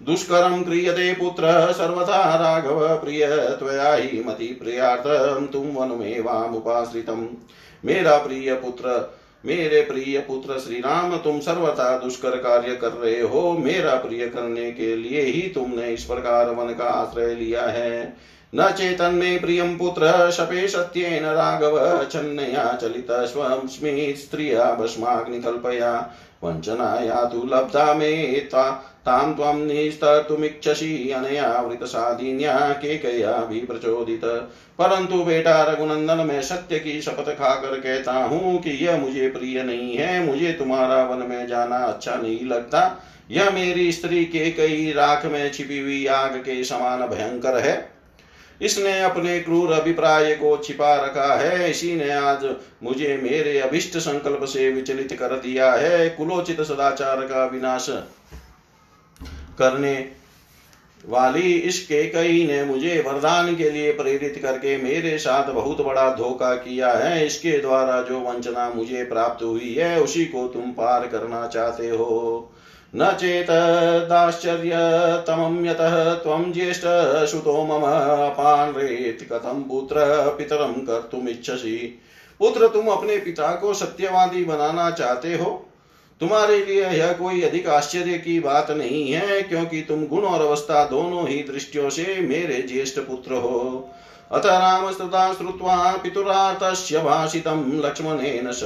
दुष्करं 0.03 0.65
क्रियते 0.65 1.15
पुत्र, 1.15 1.73
सर्वथा 1.73 2.35
राघव 2.35 2.97
प्रिय, 2.97 3.27
त्वया 3.27 3.95
हि 3.95 4.25
मति 4.27 4.47
प्रियार्थं, 4.47 5.47
तुम 5.47 5.67
वनमेवामुपाश्रितम्। 5.67 7.27
मेरा 7.85 8.19
प्रिय 8.19 8.55
पुत्र, 8.55 9.15
मेरे 9.47 9.81
प्रिय 9.81 10.19
पुत्र 10.19 10.59
श्री 10.59 10.77
राम 10.77 11.17
तुम 11.17 11.41
सर्वथा 11.41 11.99
दुष्कर 11.99 12.31
कार्य 12.31 12.75
कर 12.75 12.93
रहे 12.93 13.21
हो। 13.21 13.53
मेरा 13.53 13.95
प्रिय 13.95 14.29
करने 14.29 14.73
के 14.73 14.97
लिए 14.97 15.21
ही 15.21 15.43
तुमने 15.43 15.89
इस 15.89 16.05
प्रकार 16.05 16.51
वन 16.51 16.75
का 16.75 16.85
आश्रय 16.85 17.35
लिया 17.35 17.63
है। 17.63 18.17
न 18.55 18.71
चेतन 18.71 19.15
में 19.15 19.41
प्रियम 19.41 19.79
पुत्र, 19.79 20.31
शपे 20.31 20.69
सत्येन 20.69 21.25
राघव, 21.25 22.05
छन्नया 22.05 22.79
चलित 22.83 23.07
स्वस्मि 23.11 24.15
स्त्रिया, 24.17 24.75
भस्माग्निकल्पया 24.75 26.13
वञ्चनाया 26.45 27.25
तु 27.25 27.49
लब्धा 27.53 27.95
मे 27.95 28.13
तां 29.07 29.35
त्वं 29.35 29.59
निस्तर्तुमिच्छसि 29.67 31.11
अनया 31.11 31.49
वृतसाधिन्या 31.61 32.57
केकया 32.73 33.37
भी 33.45 33.61
प्रचोदित। 33.61 34.25
परंतु 34.79 35.23
बेटा 35.25 35.63
रघुनंदन, 35.63 36.27
मैं 36.27 36.43
सत्य 36.43 36.79
की 36.79 37.01
शपथ 37.03 37.31
खाकर 37.31 37.79
कहता 37.81 38.13
हूँ 38.13 38.61
कि 38.63 38.71
यह 38.85 38.99
मुझे 38.99 39.29
प्रिय 39.29 39.63
नहीं 39.63 39.97
है, 39.97 40.23
मुझे 40.27 40.53
तुम्हारा 40.53 41.03
वन 41.05 41.27
में 41.29 41.47
जाना 41.47 41.77
अच्छा 41.77 42.15
नहीं 42.15 42.45
लगता। 42.47 43.03
यह 43.31 43.51
मेरी 43.51 43.91
स्त्री 43.93 44.25
के 44.25 44.51
कई 44.51 44.93
राख 44.93 45.27
में 45.27 45.53
छिपी 45.53 45.79
हुई 45.79 46.07
आग 46.07 46.37
के 46.37 46.63
समान 46.65 47.07
भयंकर 47.07 47.59
है। 47.59 47.93
इसने 48.61 49.01
अपने 49.01 49.39
क्रूर 49.41 49.73
अभिप्राय 49.73 50.35
को 50.35 50.57
छिपा 50.57 50.95
रखा 50.97 51.35
है, 51.35 51.71
इसी 51.71 51.95
ने 51.97 52.11
आज 52.11 52.45
मुझे 52.83 53.17
मेरे 53.23 53.59
अभिष्ट 53.59 53.97
संकल्प 53.99 54.45
से 54.45 54.71
विचलित 54.71 55.13
कर 55.13 55.37
दिया 55.37 55.73
है। 55.73 56.09
कुलोचित 56.09 56.61
सदाचार 56.61 57.21
का 57.21 57.45
विनाश 57.47 57.89
करने 59.59 60.09
वाली 61.09 61.55
इस 61.55 61.87
केकई 61.87 62.47
ने 62.47 62.65
मुझे 62.65 63.05
वरदान 63.07 63.57
के 63.57 63.71
लिए 63.71 63.93
प्रेरित 63.93 64.39
करके 64.43 64.77
मेरे 64.77 65.19
साथ 65.19 65.53
बहुत 65.53 65.81
बड़ा 65.81 66.11
धोखा 66.15 66.55
किया 66.55 66.93
है। 66.93 67.27
इसके 67.27 67.59
द्वारा 67.59 68.03
जो 68.03 68.21
वंचना 68.21 68.69
मुझे 68.71 69.05
प्राप्त 69.05 69.45
हुई 69.45 69.75
है, 69.75 70.01
उसी 70.01 70.25
को 70.25 70.49
तुम 70.49 70.63
पार 70.63 71.07
करना 71.07 71.47
चाहते 71.47 71.89
हो। 71.89 72.51
न 72.97 73.13
चेत 73.13 73.47
दाश्चर्यतमं 74.09 75.67
यतः 75.67 76.15
त्वं 76.15 76.53
ज्येष्ठसुतो 76.53 77.65
मम 77.65 77.83
अपानरेत् 77.83 79.33
कथं 79.33 79.63
पुत्र 79.63 79.97
पितरं 80.39 80.73
कर्तुमिच्छसि। 80.73 82.01
पुत्र 82.39 82.69
तुम 82.69 82.87
अपने 82.87 83.17
पिता 83.17 83.55
को 83.55 83.75
सत्यवादी 83.75 84.45
बनाना 84.45 84.91
चाहते 84.91 85.35
हो? 85.35 85.71
तुम्हारे 86.25 86.59
लिए 86.65 86.85
यह 86.91 87.13
कोई 87.13 87.41
अधिक 87.43 87.67
आश्चर्य 87.69 88.19
की 88.19 88.39
बात 88.41 88.71
नहीं 88.73 89.11
है, 89.11 89.41
क्योंकि 89.43 89.81
तुम 89.89 90.07
गुण 90.07 90.23
और 90.25 90.41
अवस्था 90.41 90.85
दोनों 90.85 91.27
ही 91.29 91.43
दृष्टियों 91.43 91.91
से 91.91 92.17
मेरे 92.21 92.61
ज्येष्ठ 92.63 92.99
पुत्र 93.01 93.35
हो। 93.35 93.91
अथ 94.31 94.47
रामस्तदा 94.47 95.33
श्रुत्वा 95.33 95.77
पितुरातस्य 96.03 96.99
भाषितं 96.99 97.63
लक्ष्मणेन 97.81 98.51
स 98.53 98.65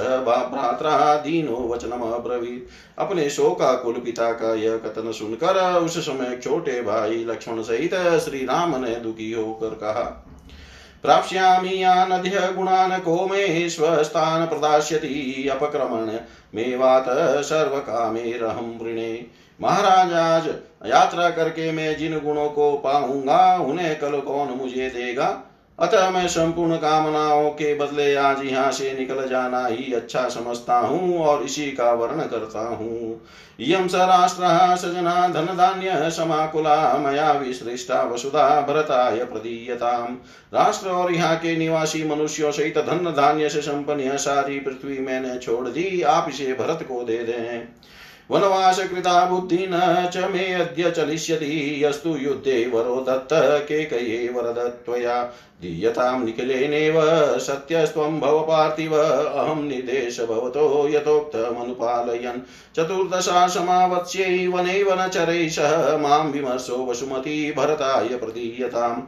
भ्रात्रा 0.53 1.15
दीनो 1.17 1.57
वचनमब्रवीत् 1.69 3.01
अपने 3.01 3.29
शोकाकुल 3.31 4.01
पिता 4.05 4.31
का 4.33 4.55
यह 4.55 4.77
कथन 4.79 5.13
सुनकर 5.13 5.63
उस 5.77 5.99
समय 6.07 6.39
छोटे 6.43 6.81
भाई 6.83 7.25
लक्ष्मण 7.25 7.63
सहित 7.63 7.95
श्री 8.25 8.45
राम 8.47 8.77
ने 8.85 8.95
दुखी 9.01 9.33
होकर 9.33 9.75
कहा 9.75 10.28
प्राप्स्यामि 11.03 11.83
यानध्य 11.83 12.53
गुणान् 12.57 13.01
को 13.01 13.27
मे 13.27 13.69
स्वस्थान 13.69 14.47
प्रदास्यति 14.47 15.49
अपक्रमण 15.53 16.11
मेवात 16.55 17.05
सर्वकामेरहं 17.45 18.79
वृणे। 18.79 19.27
महाराज 19.61 20.13
आज 20.13 20.47
यात्रा 20.87 21.31
करके 21.31 21.71
मैं 21.73 21.97
जिन 21.97 22.19
गुणों 22.19 22.49
को 22.49 22.77
पाऊँगा, 22.77 23.57
उन्हें 23.57 23.99
कल 24.01 24.21
कौन 24.21 24.49
मुझे 24.49 24.89
देगा? 24.91 25.43
अतः 25.79 26.09
मैं 26.11 26.27
संपूर्ण 26.29 26.77
कामनाओं 26.77 27.51
के 27.51 27.75
बदले 27.75 28.15
आज 28.17 28.45
यहाँ 28.45 28.71
से 28.73 28.93
निकल 28.93 29.27
जाना 29.29 29.67
ही 29.67 29.93
अच्छा 29.93 30.29
समझता 30.29 30.79
हूँ 30.79 31.19
और 31.19 31.43
इसी 31.43 31.71
का 31.73 31.93
वर्ण 31.93 32.23
करता 32.23 32.67
हूँ। 32.69 33.21
यम 33.61 33.87
स 33.89 33.95
राष्ट्र 33.95 34.77
सजना 34.79 35.29
धन 35.29 35.47
धान्य 35.57 36.11
समाकुला 36.11 36.77
मया 36.99 37.31
विश्रेष्टा 37.33 38.03
वसुधा 38.05 38.61
भरताय 38.61 39.25
प्रदीयताम। 39.25 40.17
राष्ट्र 40.55 40.89
और 40.89 41.13
यहाँ 41.15 41.37
के 41.37 41.57
निवासी 41.57 42.05
मनुष्यों 42.09 42.51
सहित 42.53 42.79
धन 42.79 43.13
धान्य 43.17 43.49
से 43.49 43.63
संपन्न 43.63 44.17
सारी 44.19 44.59
पृथ्वी 44.61 44.99
मैंने 44.99 45.39
छोड़ 45.39 45.69
दी, 45.69 46.03
आप 46.03 46.29
इसे 46.29 46.53
भरत 46.55 46.87
को 46.89 47.03
दे 47.03 47.19
दें। 47.19 47.69
वनवास 48.31 48.79
कृता 48.79 49.25
बुद्धि 49.25 49.67
न 49.71 50.11
च 50.15 50.17
मे 50.17 50.53
अद्य 50.55 50.91
चलिष्यति, 50.91 51.85
यस्तु 51.85 52.17
युद्धे 52.17 52.71
वरो 52.75 53.05
दत्त 53.09 53.29
केकये 53.69 54.29
वरदत्वया 54.29 55.23
दीयतां 55.63 56.25
निखिलेनेव, 56.25 56.95
सत्यस्त्वं 57.39 58.21
भव 58.21 58.41
पार्थिव 58.43 58.97
अहं 58.97 59.63
निदेश 59.63 60.21
भवतो 60.21 60.89
यथोक्तमनुपालयन् 60.89 62.41
चतुर्दशा 62.77 63.47
समावत्स्यै 63.47 64.47
वने 64.47 64.83
वनचरैः 64.83 65.49
सह 65.49 65.97
माँ 65.97 66.25
विमर्शो 66.25 66.87
वसुमती 66.87 67.53
भरताय 67.53 68.09
प्रदीयताम्। 68.09 69.03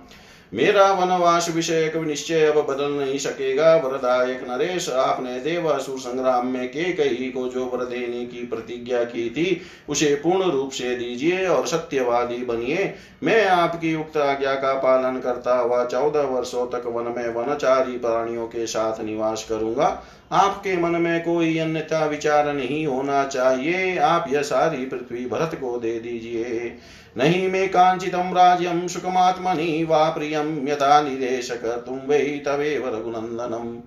मेरा 0.54 0.92
वनवास 0.92 1.50
विषयक 1.54 1.96
निश्चय 1.96 2.46
अब 2.46 2.66
बदल 2.66 2.90
नहीं 2.90 3.18
सकेगा। 3.18 3.76
वरदायक 3.76 4.40
नरेश, 4.48 4.88
आपने 4.88 5.40
देवासुर 5.40 5.98
संग्राम 5.98 6.46
में 6.46 6.68
के 6.68 6.92
कही 6.92 7.30
को 7.30 7.48
जो 7.48 7.64
वर 7.64 7.84
देने 7.84 8.26
की 8.26 8.46
प्रतिज्ञा 8.46 9.04
की 9.04 9.30
थी, 9.30 9.60
उसे 9.88 10.14
पूर्ण 10.14 10.50
रूप 10.50 10.70
से 10.70 10.96
दीजिए 10.96 11.46
और 11.46 11.66
सत्यवादी 11.66 12.44
बनिए। 12.44 12.94
मैं 13.22 13.46
आपकी 13.46 13.94
उक्त 13.94 14.16
आज्ञा 14.16 14.54
का 14.54 14.74
पालन 14.74 15.20
करता 15.20 15.58
हुआ 15.58 15.84
चौदह 15.84 16.22
वर्षों 16.22 16.66
तक 16.66 16.86
वन 16.86 17.04
में 17.04 17.34
वनचारी 17.34 17.98
प्राणियों 17.98 18.46
के 18.46 18.66
साथ 18.66 19.00
निवास 19.00 19.46
करूँगा। 19.48 20.02
आपके 20.32 20.76
मन 20.76 20.90
में 20.90 21.22
कोई 21.24 21.58
अन्यथा 21.58 22.06
विचार 22.06 22.52
नहीं 22.52 22.86
होना 22.86 23.24
चाहिए। 23.24 23.98
आप 23.98 24.24
यह 24.28 24.42
सारी 24.42 24.86
पृथ्वी 24.86 25.26
भरत 25.26 25.54
को 25.54 25.78
दे 25.78 26.00
दीजिए। 26.00 26.76
नहीं 27.16 27.50
मे 27.50 27.66
कांचितम 27.68 28.32
राज्यम 28.32 28.86
सुखमात्मनि 28.86 29.84
वा 29.84 30.10
प्रियम 30.10 30.68
यथा 30.68 31.00
निदेश 31.02 31.50
तुम 31.52 31.98
वै 31.98 32.42
तवे 32.44 32.82
रघुनन्दनम् 32.86 33.78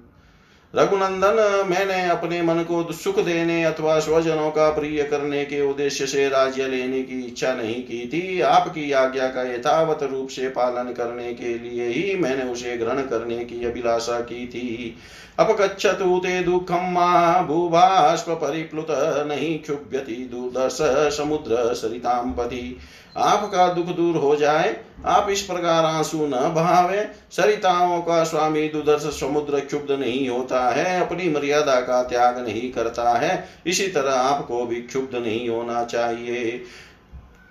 रघुनंदन, 0.73 1.67
मैंने 1.69 2.09
अपने 2.09 2.41
मन 2.41 2.63
को 2.63 2.91
सुख 2.93 3.19
देने 3.19 3.63
अथवा 3.63 3.97
स्वजनों 3.99 4.49
का 4.51 4.69
प्रिय 4.69 5.03
करने 5.03 5.43
के 5.45 5.61
उद्देश्य 5.61 6.05
से 6.05 6.27
राज्य 6.29 6.67
लेने 6.67 7.01
की 7.03 7.19
इच्छा 7.21 7.53
नहीं 7.53 7.81
की 7.83 8.07
थी। 8.07 8.39
आपकी 8.41 8.91
आज्ञा 8.91 9.27
का 9.27 9.43
यथावत 9.43 10.03
रूप 10.03 10.29
से 10.29 10.47
पालन 10.49 10.91
करने 10.93 11.33
के 11.33 11.57
लिए 11.59 11.87
ही 11.87 12.15
मैंने 12.15 12.43
उसे 12.43 12.77
ग्रहण 12.77 13.01
करने 13.01 13.43
की 13.45 13.65
अभिलाषा 13.65 14.19
की 14.21 14.45
थी। 14.47 14.95
अपगच्छतु 15.39 16.17
ते 16.19 16.39
दुःखं 16.43 16.91
मा 16.93 17.41
भूभाष्प 17.41 18.29
परिप्लुत 18.41 18.87
नहीं 19.27 19.57
क्षुभ्यति 19.59 20.15
दुर्दर्श 20.31 20.77
समुद्र 21.17 21.73
सरितां 21.73 22.31
पति 22.33 22.77
आपका 23.17 23.67
दुख 23.73 23.85
दूर 23.85 24.17
हो 24.17 24.35
जाए, 24.35 24.77
आप 25.05 25.29
इस 25.29 25.41
प्रकार 25.41 25.85
आँसू 25.85 26.27
न 26.27 26.53
बहावे। 26.55 27.07
सरिताओं 27.31 28.01
का 28.01 28.23
स्वामी 28.23 28.67
दुदर्श 28.69 29.01
समुद्र 29.01 29.59
क्षुब्ध 29.59 29.91
नहीं 29.91 30.29
होता 30.29 30.69
है, 30.69 31.01
अपनी 31.01 31.29
मर्यादा 31.29 31.75
का 31.75 32.03
त्याग 32.03 32.39
नहीं 32.39 32.71
करता 32.71 33.13
है। 33.13 33.49
इसी 33.65 33.87
तरह 33.87 34.13
आपको 34.13 34.65
भी 34.65 34.81
क्षुब्ध 34.81 35.15
नहीं 35.15 35.49
होना 35.49 35.83
चाहिए। 35.83 36.63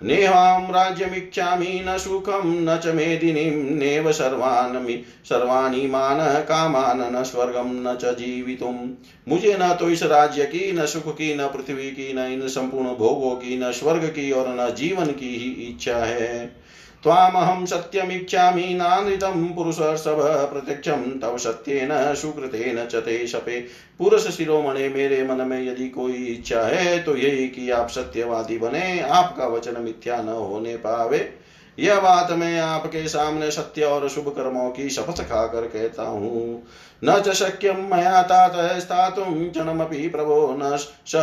नेहां 0.01 0.71
राज्यमिच्छामि 0.71 1.85
न 1.87 1.97
सुखम 1.97 2.41
न 2.45 2.79
च 2.83 2.87
मेदिनी, 2.87 3.49
नेव 3.75 4.11
सर्वान् 4.11 5.03
सर्वाणी 5.25 5.87
मान 5.87 6.17
कामान 6.21 7.15
न 7.15 7.23
स्वर्गम 7.23 7.89
न 7.89 7.97
च 8.01 8.05
जीवितुम। 8.05 8.93
मुझे 9.27 9.57
न 9.61 9.73
तो 9.73 9.89
इस 9.89 10.03
राज्य 10.03 10.45
की, 10.45 10.71
न 10.71 10.85
सुख 10.85 11.13
की, 11.13 11.35
न 11.35 11.47
पृथ्वी 11.47 11.91
की, 11.91 12.13
न 12.13 12.17
इन 12.17 12.47
संपूर्ण 12.47 12.95
भोगों 12.95 13.35
की, 13.35 13.57
न 13.57 13.71
स्वर्ग 13.71 14.05
की 14.05 14.31
और 14.31 14.47
न 14.47 14.75
जीवन 14.75 15.05
की 15.05 15.35
ही 15.35 15.67
इच्छा 15.69 15.97
है। 15.97 16.63
त्वामहं 17.03 17.65
सत्यमीक्षामि 17.65 18.73
नानृतं 18.73 19.47
पुरुषर्षभ 19.53 20.19
प्रत्यक्षं 20.51 21.01
तव 21.19 21.37
सत्येन, 21.37 21.89
सुकृतेन 22.15 22.85
च 22.85 22.95
ते 22.95 23.25
शपे। 23.27 23.59
पुरुष 23.99 24.27
शिरोमणे, 24.27 24.87
मेरे 24.89 25.23
मन 25.23 25.47
में 25.47 25.61
यदि 25.63 25.87
कोई 25.89 26.25
इच्छा 26.25 26.61
है 26.61 26.99
तो 27.03 27.15
यही 27.15 27.47
कि 27.47 27.69
आप 27.71 27.89
सत्यवादी 27.89 28.57
बने, 28.57 28.99
आपका 29.01 29.47
वचन 29.47 29.81
मिथ्या 29.81 30.21
न 30.21 30.29
होने 30.29 30.75
पावे। 30.77 31.29
यह 31.77 31.99
बात 31.99 32.31
मैं 32.31 32.59
आपके 32.59 33.07
सामने 33.07 33.49
सत्य 33.51 33.83
और 33.83 34.07
शुभ 34.09 34.27
कर्मों 34.29 34.69
की 34.69 34.89
शपथ 34.89 35.21
खाकर 35.21 35.67
कहता 35.67 36.03
हूँ। 36.03 36.63
न 37.03 37.19
च 37.19 37.33
शक्यं 37.33 37.81
मया 37.89 38.21
तात 38.23 38.79
स्थातुं 38.79 39.49
क्षणमपि 39.49 40.07
प्रभो 40.07 40.55
न 40.59 40.75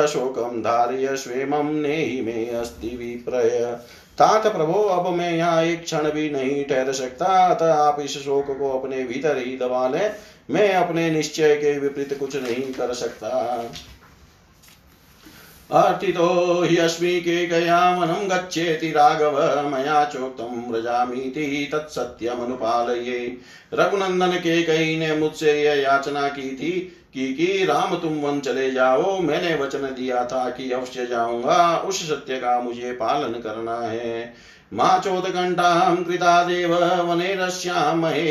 शोकं 0.07 0.61
धार्य, 0.63 1.17
स्वेमं 1.17 1.73
नेहि 1.73 2.21
मे 2.21 2.45
अस्ति 2.51 2.89
विप्रय। 2.89 3.79
तात 4.21 4.47
प्रभो, 4.47 4.73
अब 4.73 5.13
मैं 5.13 5.33
यहाँ 5.33 5.63
एक 5.63 5.85
क्षण 5.85 6.11
भी 6.11 6.31
नहीं 6.31 6.65
ठहर 6.65 6.93
सकता। 6.93 7.27
अतः 7.27 7.75
आप 7.75 8.01
इस 8.01 8.19
शोक 8.25 8.59
को 8.59 8.79
अपने 8.79 9.05
भीतर 9.05 9.39
ही 9.39 9.57
दबा 9.57 9.89
ले। 9.89 10.09
मैं 10.51 10.73
अपने 10.73 11.11
निश्चय 11.11 11.55
के 11.57 11.79
विपरीत 11.79 12.19
कुछ 12.19 12.37
नहीं 12.37 12.73
कर 12.73 12.95
सकता। 12.95 13.29
अर्थितो 15.71 16.29
ह्यस्मि 16.63 17.21
के 17.21 17.47
गयामनं 17.47 18.29
गच्छेति 18.31 18.91
राघव, 18.91 19.69
मया 19.69 20.05
चोक्तं 20.05 20.73
व्रजामीति 20.73 21.71
तत्सत्यमनुपालये। 21.73 23.37
रघुनंदन 23.75 24.33
के 24.33 24.63
कई 24.63 24.97
ने 24.97 25.17
मुझसे 25.17 25.63
यह 25.63 25.75
याचना 25.75 26.29
की 26.29 26.57
थी। 26.57 26.97
कि 27.15 27.35
कि 27.35 27.65
राम, 27.65 27.97
तुम 27.97 28.13
वन 28.13 28.41
चले 28.41 28.71
जाओ। 28.71 29.21
मैंने 29.21 29.55
वचन 29.55 29.79
दिया 29.79 30.25
था 30.25 30.51
कि 30.51 30.73
अवश्य 30.73 31.07
जाऊँगा। 31.07 31.79
उस 31.79 32.09
सत्य 32.09 32.37
का 32.37 32.61
मुझे 32.61 32.93
पालन 32.93 33.41
करना 33.41 33.81
है। 33.81 34.35
माचोदघण्टां 34.73 36.05
कृता 36.05 36.45
देव, 36.45 36.75
वने 36.79 37.35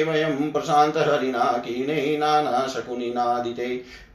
वयं 0.03 0.51
प्रशांत 0.51 0.97
हरिणा 0.97 1.63
कीने 1.67 2.17
नाना 2.17 2.67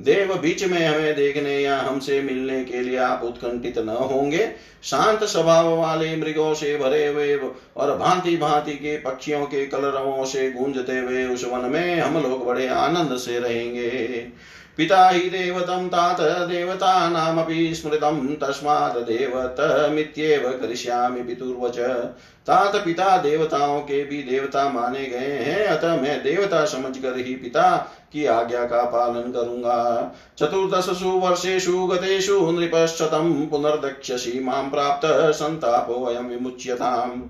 देव 0.00 0.34
बीच 0.34 0.64
में 0.64 0.86
हमें 0.86 1.14
देखने 1.14 1.60
या 1.60 1.78
हमसे 1.78 2.20
मिलने 2.22 2.64
के 2.64 2.80
लिए 2.80 2.96
आप 2.96 3.22
उत्कंठित 3.22 3.78
न 3.78 3.88
होंगे। 3.88 4.52
शांत 4.82 5.24
स्वभाव 5.24 5.78
वाले 5.78 6.16
मृगों 6.16 6.54
से 6.54 6.76
भरे 6.76 7.06
हुए 7.06 7.36
और 7.76 7.98
भांति 7.98 8.36
भांति 8.36 8.72
के 8.72 8.96
पक्षियों 8.96 9.46
के 9.46 9.66
कलरवों 9.66 10.24
से 10.24 10.50
गूंजते 10.50 10.98
हुए 10.98 11.26
उस 11.26 11.44
वन 11.44 11.70
में 11.70 12.00
हम 12.00 12.22
लोग 12.22 12.46
बड़े 12.46 12.68
आनंद 12.68 13.16
से 13.16 13.38
रहेंगे। 13.38 14.26
पिता 14.76 15.08
हि 15.08 15.20
देवतं 15.20 15.88
तात 15.88 16.20
देवतानामपि 16.48 17.74
स्मृतं 17.74 18.34
तस्मात् 18.34 18.96
देवतमित्येव 18.98 20.50
करिष्यामि 20.50 21.22
पितुर्वच। 21.22 21.78
तात 22.46 22.76
पिता 22.76 23.16
देवताओं 23.16 23.80
के 23.80 24.04
भी 24.04 24.22
देवता 24.22 24.68
माने 24.68 25.04
गए 25.06 25.38
हैं, 25.38 25.66
अतः 25.66 26.00
मैं 26.00 26.22
देवता 26.22 26.64
समझकर 26.64 27.16
ही 27.16 27.34
पिता 27.34 27.66
की 28.14 28.26
आज्ञा 28.26 28.64
का 28.64 28.82
पालन 28.84 29.30
करूँगा। 29.32 30.14
चतुर्दशसु 30.38 31.08
वर्षेषु 31.20 31.86
गतेषु 31.86 32.40
नृपशतं 32.52 33.46
पुनर्दक्ष्यसि 33.46 34.40
माँ 34.40 34.62
प्राप्त 34.70 35.08
संतापो 35.34 36.04
अयं 36.04 36.28
विमुच्यताम्। 36.28 37.22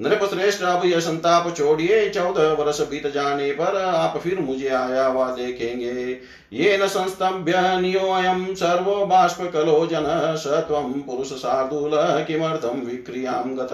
नृप 0.00 0.20
श्रेष्ठ 0.24 0.62
अब 0.62 0.84
यह 0.84 1.00
संताप 1.00 1.54
छोड़िए, 1.56 2.08
चौदह 2.10 2.52
वर्ष 2.52 2.80
बीत 2.80 3.06
जाने 3.06 3.50
पर 3.52 3.76
आप 3.76 4.16
फिर 4.18 4.38
मुझे 4.40 4.68
आया 4.68 5.06
हुआ 5.06 5.26
देखेंगे। 5.30 6.18
ये 6.52 6.78
न 6.78 6.86
संस्तभ्य 6.86 7.52
नियोऽयं 7.80 8.54
सर्वो 8.54 9.04
बाष्पकलो 9.06 9.86
जन 9.86 10.06
स 10.36 10.64
पुरुष 10.70 11.32
शार्दूल 11.32 11.90
किमर्थम 12.24 12.80
विक्रियाँ 12.80 13.42
गत। 13.48 13.72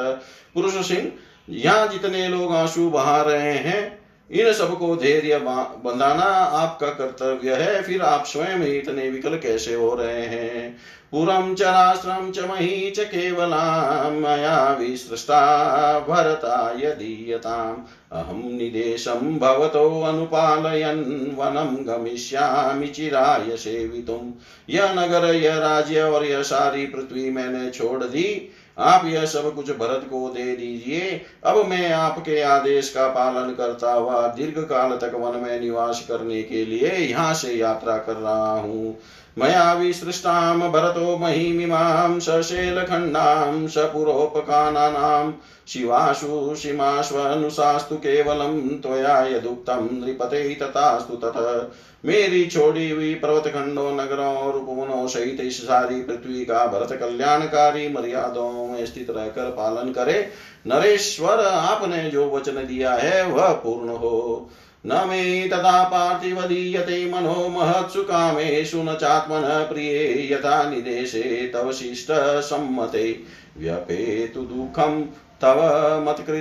पुरुष 0.54 0.74
सिंह, 0.88 1.12
यहाँ 1.48 1.86
जितने 1.88 2.28
लोग 2.28 2.54
आँसू 2.54 2.88
बहा 2.90 3.20
रहे 3.22 3.52
हैं 3.52 3.95
इन 4.30 4.52
सबको 4.52 4.96
धैर्य 4.96 5.38
बंधाना 5.38 6.24
आपका 6.60 6.86
कर्तव्य 6.86 7.54
है, 7.54 7.82
फिर 7.82 8.02
आप 8.02 8.24
स्वयं 8.24 8.62
इतने 8.62 9.10
विकल 9.10 9.38
कैसे 9.38 9.74
हो 9.74 9.94
रहे 9.94 10.22
हैं? 10.22 10.76
पुरम 11.10 11.54
चराश्रम 11.54 12.30
च 12.30 12.38
मही 12.38 12.90
च 12.90 12.98
केवला, 12.98 14.10
मया 14.10 14.76
विसृष्टा, 14.80 15.98
भरता 16.00 16.72
दीयताम् 16.74 17.76
अहं 18.12 18.52
निदेशं 18.52 19.38
भवतो 19.38 20.02
अनुपालयन्, 20.02 21.36
वनं 21.36 21.76
गमिष्यामि 21.76 22.86
चिराय 22.86 23.56
सेवितुं। 23.56 24.32
यह 24.70 24.92
नगर 24.92 25.34
यह 25.34 25.56
राज्य, 25.56 26.02
और 26.02 26.24
यह 26.24 26.42
सारी 26.42 26.86
पृथ्वी 26.86 27.30
मैंने 27.30 27.70
छोड़ 27.70 28.04
दी। 28.04 28.52
आप 28.78 29.06
यह 29.06 29.24
सब 29.24 29.54
कुछ 29.54 29.70
भरत 29.70 30.06
को 30.10 30.28
दे 30.28 30.56
दीजिए। 30.56 31.20
अब 31.44 31.66
मैं 31.66 31.92
आपके 31.92 32.42
आदेश 32.42 32.90
का 32.90 33.08
पालन 33.08 33.50
करता 33.50 33.92
हुआ 33.92 34.26
दीर्घ 34.26 34.58
काल 34.58 34.90
तक 34.90 35.14
वन 35.14 35.40
में 35.40 35.60
निवास 35.60 36.04
करने 36.08 36.42
के 36.42 36.64
लिए 36.64 36.88
यहाँ 36.88 37.34
से 37.34 37.54
यात्रा 37.54 37.96
कर 37.96 38.16
रहा 38.16 38.52
हूँ। 38.52 38.98
मया 39.38 39.72
विसृष्टां 39.72 40.72
भरतो 40.72 41.18
महिमिमां 41.18 42.20
सशेलखण्डां 42.20 43.66
सपुरोपकानानां 43.66 45.32
शिवाशु 45.68 46.54
शिमाश्वनुशास्तु 46.56 47.96
केवलं 47.96 48.68
त्वया 48.68 49.26
यदुक्तं 49.26 50.04
नृपते 50.04 50.54
तथास्तु 50.54 51.16
ततः 51.16 51.68
मेरी 52.04 52.46
छोड़ी 52.46 52.90
हुई 52.90 53.14
पर्वत 53.14 53.46
खंडों 53.46 53.92
नगरों 53.92 54.36
और 54.36 54.56
उपवनों 54.56 55.06
सहित 55.08 55.38
इस 55.40 55.62
सारी 55.62 56.02
पृथ्वी 56.02 56.44
का 56.44 56.66
भरत 56.66 57.00
कल्याणकारी 57.00 57.88
मर्यादाओं 57.88 58.66
में 58.68 58.86
स्थित 58.86 59.10
रहकर 59.10 59.44
पालन 59.44 59.92
करे। 59.92 60.28
नरेश्वर, 60.66 61.40
आपने 61.40 62.10
जो 62.10 62.30
वचन 62.30 62.52
दिया 62.52 62.92
है, 62.92 63.26
वह 63.26 63.52
पूर्ण 63.52 63.88
हो। 63.88 64.50
न 64.86 64.92
मे 64.92 65.48
तथा 65.48 65.84
पार्थिवदीयते 65.84 67.12
मनो 67.12 67.48
महत्सु 67.48 68.02
कामेषु 68.02 68.82
न 68.82 68.94
चात्मन 68.94 69.68
प्रिये 69.72 70.32
यथा 70.32 70.70
निदेशे 70.70 71.50
तव 71.54 71.72
शिष्ट 71.72 72.06
सम्मते। 72.40 73.20
व्यपेतु 73.58 74.40
दुःखं 74.40 75.02
तव 75.40 75.58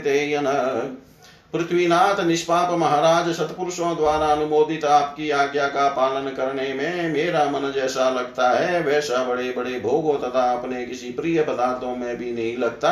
यन। 0.07 0.47
पृथ्वीनाथ 1.53 2.19
निष्पाप 2.19 2.71
महाराज 2.71 3.29
सतपुरुषों 3.35 3.95
द्वारा 3.95 4.27
अनुमोदित 4.27 4.85
आपकी 4.85 5.29
आज्ञा 5.29 5.67
का 5.67 5.87
पालन 5.89 6.29
करने 6.29 6.73
में 6.73 7.13
मेरा 7.13 7.45
मन 7.45 7.71
जैसा 7.71 8.09
लगता 8.09 8.49
है, 8.49 8.81
वैसा 8.81 9.23
बड़े 9.23 9.53
बड़े 9.57 9.79
भोगों 9.79 10.17
तथा 10.19 10.51
अपने 10.51 10.85
किसी 10.85 11.11
प्रिय 11.11 11.41
पदार्थों 11.41 11.95
में 11.95 12.17
भी 12.17 12.31
नहीं 12.31 12.57
लगता। 12.57 12.89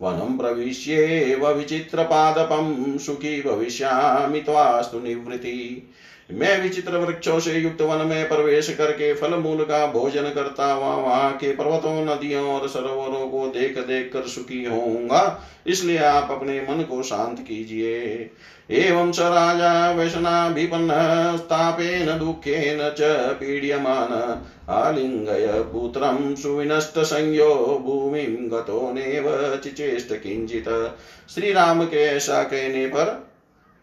वनं 0.02 0.38
प्रविश्येव 0.38 1.48
विचित्रपादपं 1.48 2.98
सुखी 2.98 3.42
भविष्यामि 3.42 4.40
त्वास्तु 4.40 5.00
निवृत्ति। 5.00 5.88
मैं 6.34 6.64
विचित्र 6.64 6.98
वृक्षों 6.98 7.40
से 7.40 7.54
युक्त 7.54 7.82
वन 7.82 8.08
में 8.08 8.28
प्रवेश 8.28 8.76
करके 8.76 9.14
फल 9.14 9.36
मूल 9.36 9.64
का 9.64 9.88
भोजन 9.88 10.22
करता 10.22 10.74
हुआ 10.74 10.96
वहाँ 10.96 11.34
के 11.34 11.52
पर्वतों, 11.52 12.06
नदियों 12.06 12.44
और 12.44 12.70
सरोवरों 12.70 13.30
को 13.30 13.48
देख 13.48 13.80
देख 13.80 14.10
कर 14.14 14.22
सुखी 14.22 14.66
होऊँगा। 14.66 15.44
इसलिए 15.68 15.98
आप 15.98 16.28
अपने 16.32 16.62
मन 16.62 16.84
को 16.84 17.04
शांत 17.04 17.40
कीजिए। 17.40 18.30
एवं 18.72 19.12
स 19.12 19.20
राजा 19.20 19.92
व्यसनाभिपन्नस्तापेन 19.92 22.20
दुःखेन 22.20 22.80
च 22.82 23.34
पीड्यमान। 23.34 24.42
आलिङ्गय 24.70 25.48
पुत्रं 25.48 26.36
सुविनष्टसंज्ञो 26.36 27.82
भूमिं 27.86 28.52
गतो 28.52 28.94
नेव 28.94 29.60
चिचेष्ट 29.64 30.14
किञ्चित्। 30.14 30.98
श्री 31.34 31.54
राम 31.54 31.86
के 31.86 31.98
ऐसा 31.98 32.44
कहने 32.44 32.88
पर 32.88 33.31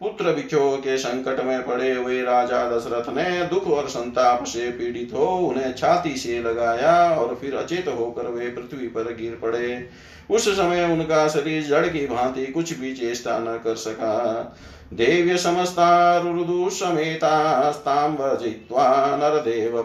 पुत्र 0.01 0.33
विक्षोह 0.33 0.77
के 0.77 0.97
संकट 0.99 1.45
में 1.45 1.67
पड़े 1.67 1.93
हुए 1.95 2.23
राजा 2.23 2.71
दशरथ 2.71 3.09
ने 3.09 3.47
दुख 3.47 3.67
और 3.67 3.89
संताप 3.89 4.45
से 4.45 4.71
पीड़ित 4.71 5.11
हो 5.15 5.27
उन्हें 5.27 5.73
छाती 5.75 6.17
से 6.17 6.39
लगाया 6.41 7.15
और 7.15 7.35
फिर 7.35 7.57
अचेत 7.57 7.89
होकर 7.89 8.27
वे 8.27 8.47
पृथ्वी 8.47 8.87
पर 8.87 9.15
गिर 9.15 9.39
पड़े। 9.43 9.89
उस 10.31 10.49
समय 10.49 10.85
उनका 10.85 11.29
शरीर 11.29 11.63
जड़ 11.63 11.87
की 11.87 12.07
भांति 12.07 12.47
कुछ 12.47 12.79
भी 12.79 12.95
चेष्टा 12.95 13.39
न 13.39 13.61
कर 13.65 13.75
सका। 13.75 14.57
देव्य 14.93 15.37
समस्तारुदु 15.37 16.71
समेतास्तां 16.71 18.11
भजित्वा 18.13 19.17
नरदेव 19.17 19.83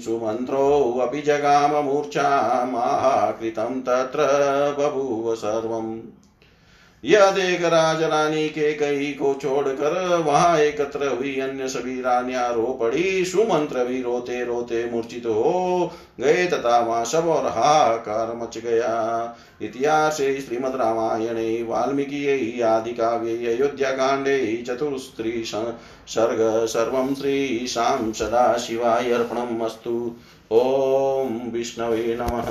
सुमन्त्रोऽपि 0.00 1.20
जगाम 1.20 1.84
मूर्छामाकृतं 1.84 3.80
तत्र 3.80 4.18
बभूव 4.78 5.34
सर्वम्। 5.34 6.00
यह 7.04 7.30
देख 7.30 7.62
राज 7.62 8.02
रानी 8.02 8.48
के 8.48 8.72
कई 8.74 9.10
को 9.12 9.32
छोड़कर 9.34 10.16
वहाँ 10.16 10.58
एकत्र 10.58 11.08
हुई 11.08 11.38
अन्य 11.40 11.68
सभी 11.68 12.00
रानियाँ 12.00 12.52
रो 12.54 12.78
पड़ी। 12.80 13.24
सुमंत्र 13.24 13.84
भी 13.84 14.00
रोते 14.02 14.44
रोते 14.44 14.84
मूर्छित 14.90 15.26
हो 15.26 15.90
गए 16.20 16.46
तथा 16.46 16.78
वहाँ 16.78 17.04
सब 17.04 17.28
और 17.28 17.46
हाहाकार 17.46 18.34
मच 18.36 18.58
गया। 18.58 19.36
इतिहास 19.62 20.16
श्रीमद 20.16 20.76
रामायणे 20.76 21.62
वाल्मीकि 21.62 22.60
आदि 22.60 22.92
काव्ये 22.92 23.54
अयोध्या 23.54 23.90
कांडे 23.90 24.64
चतुस्त्री 24.68 25.42
सर्ग 25.44 26.66
सर्व 26.66 27.14
श्री 27.14 27.66
शाम 27.66 28.12
सदा 28.12 28.56
शिवाय 28.58 29.10
अर्पणम् 29.10 29.62
अस्तु। 29.62 30.16
ओम 30.50 31.40
विष्णवे 31.50 32.16
नमः। 32.20 32.50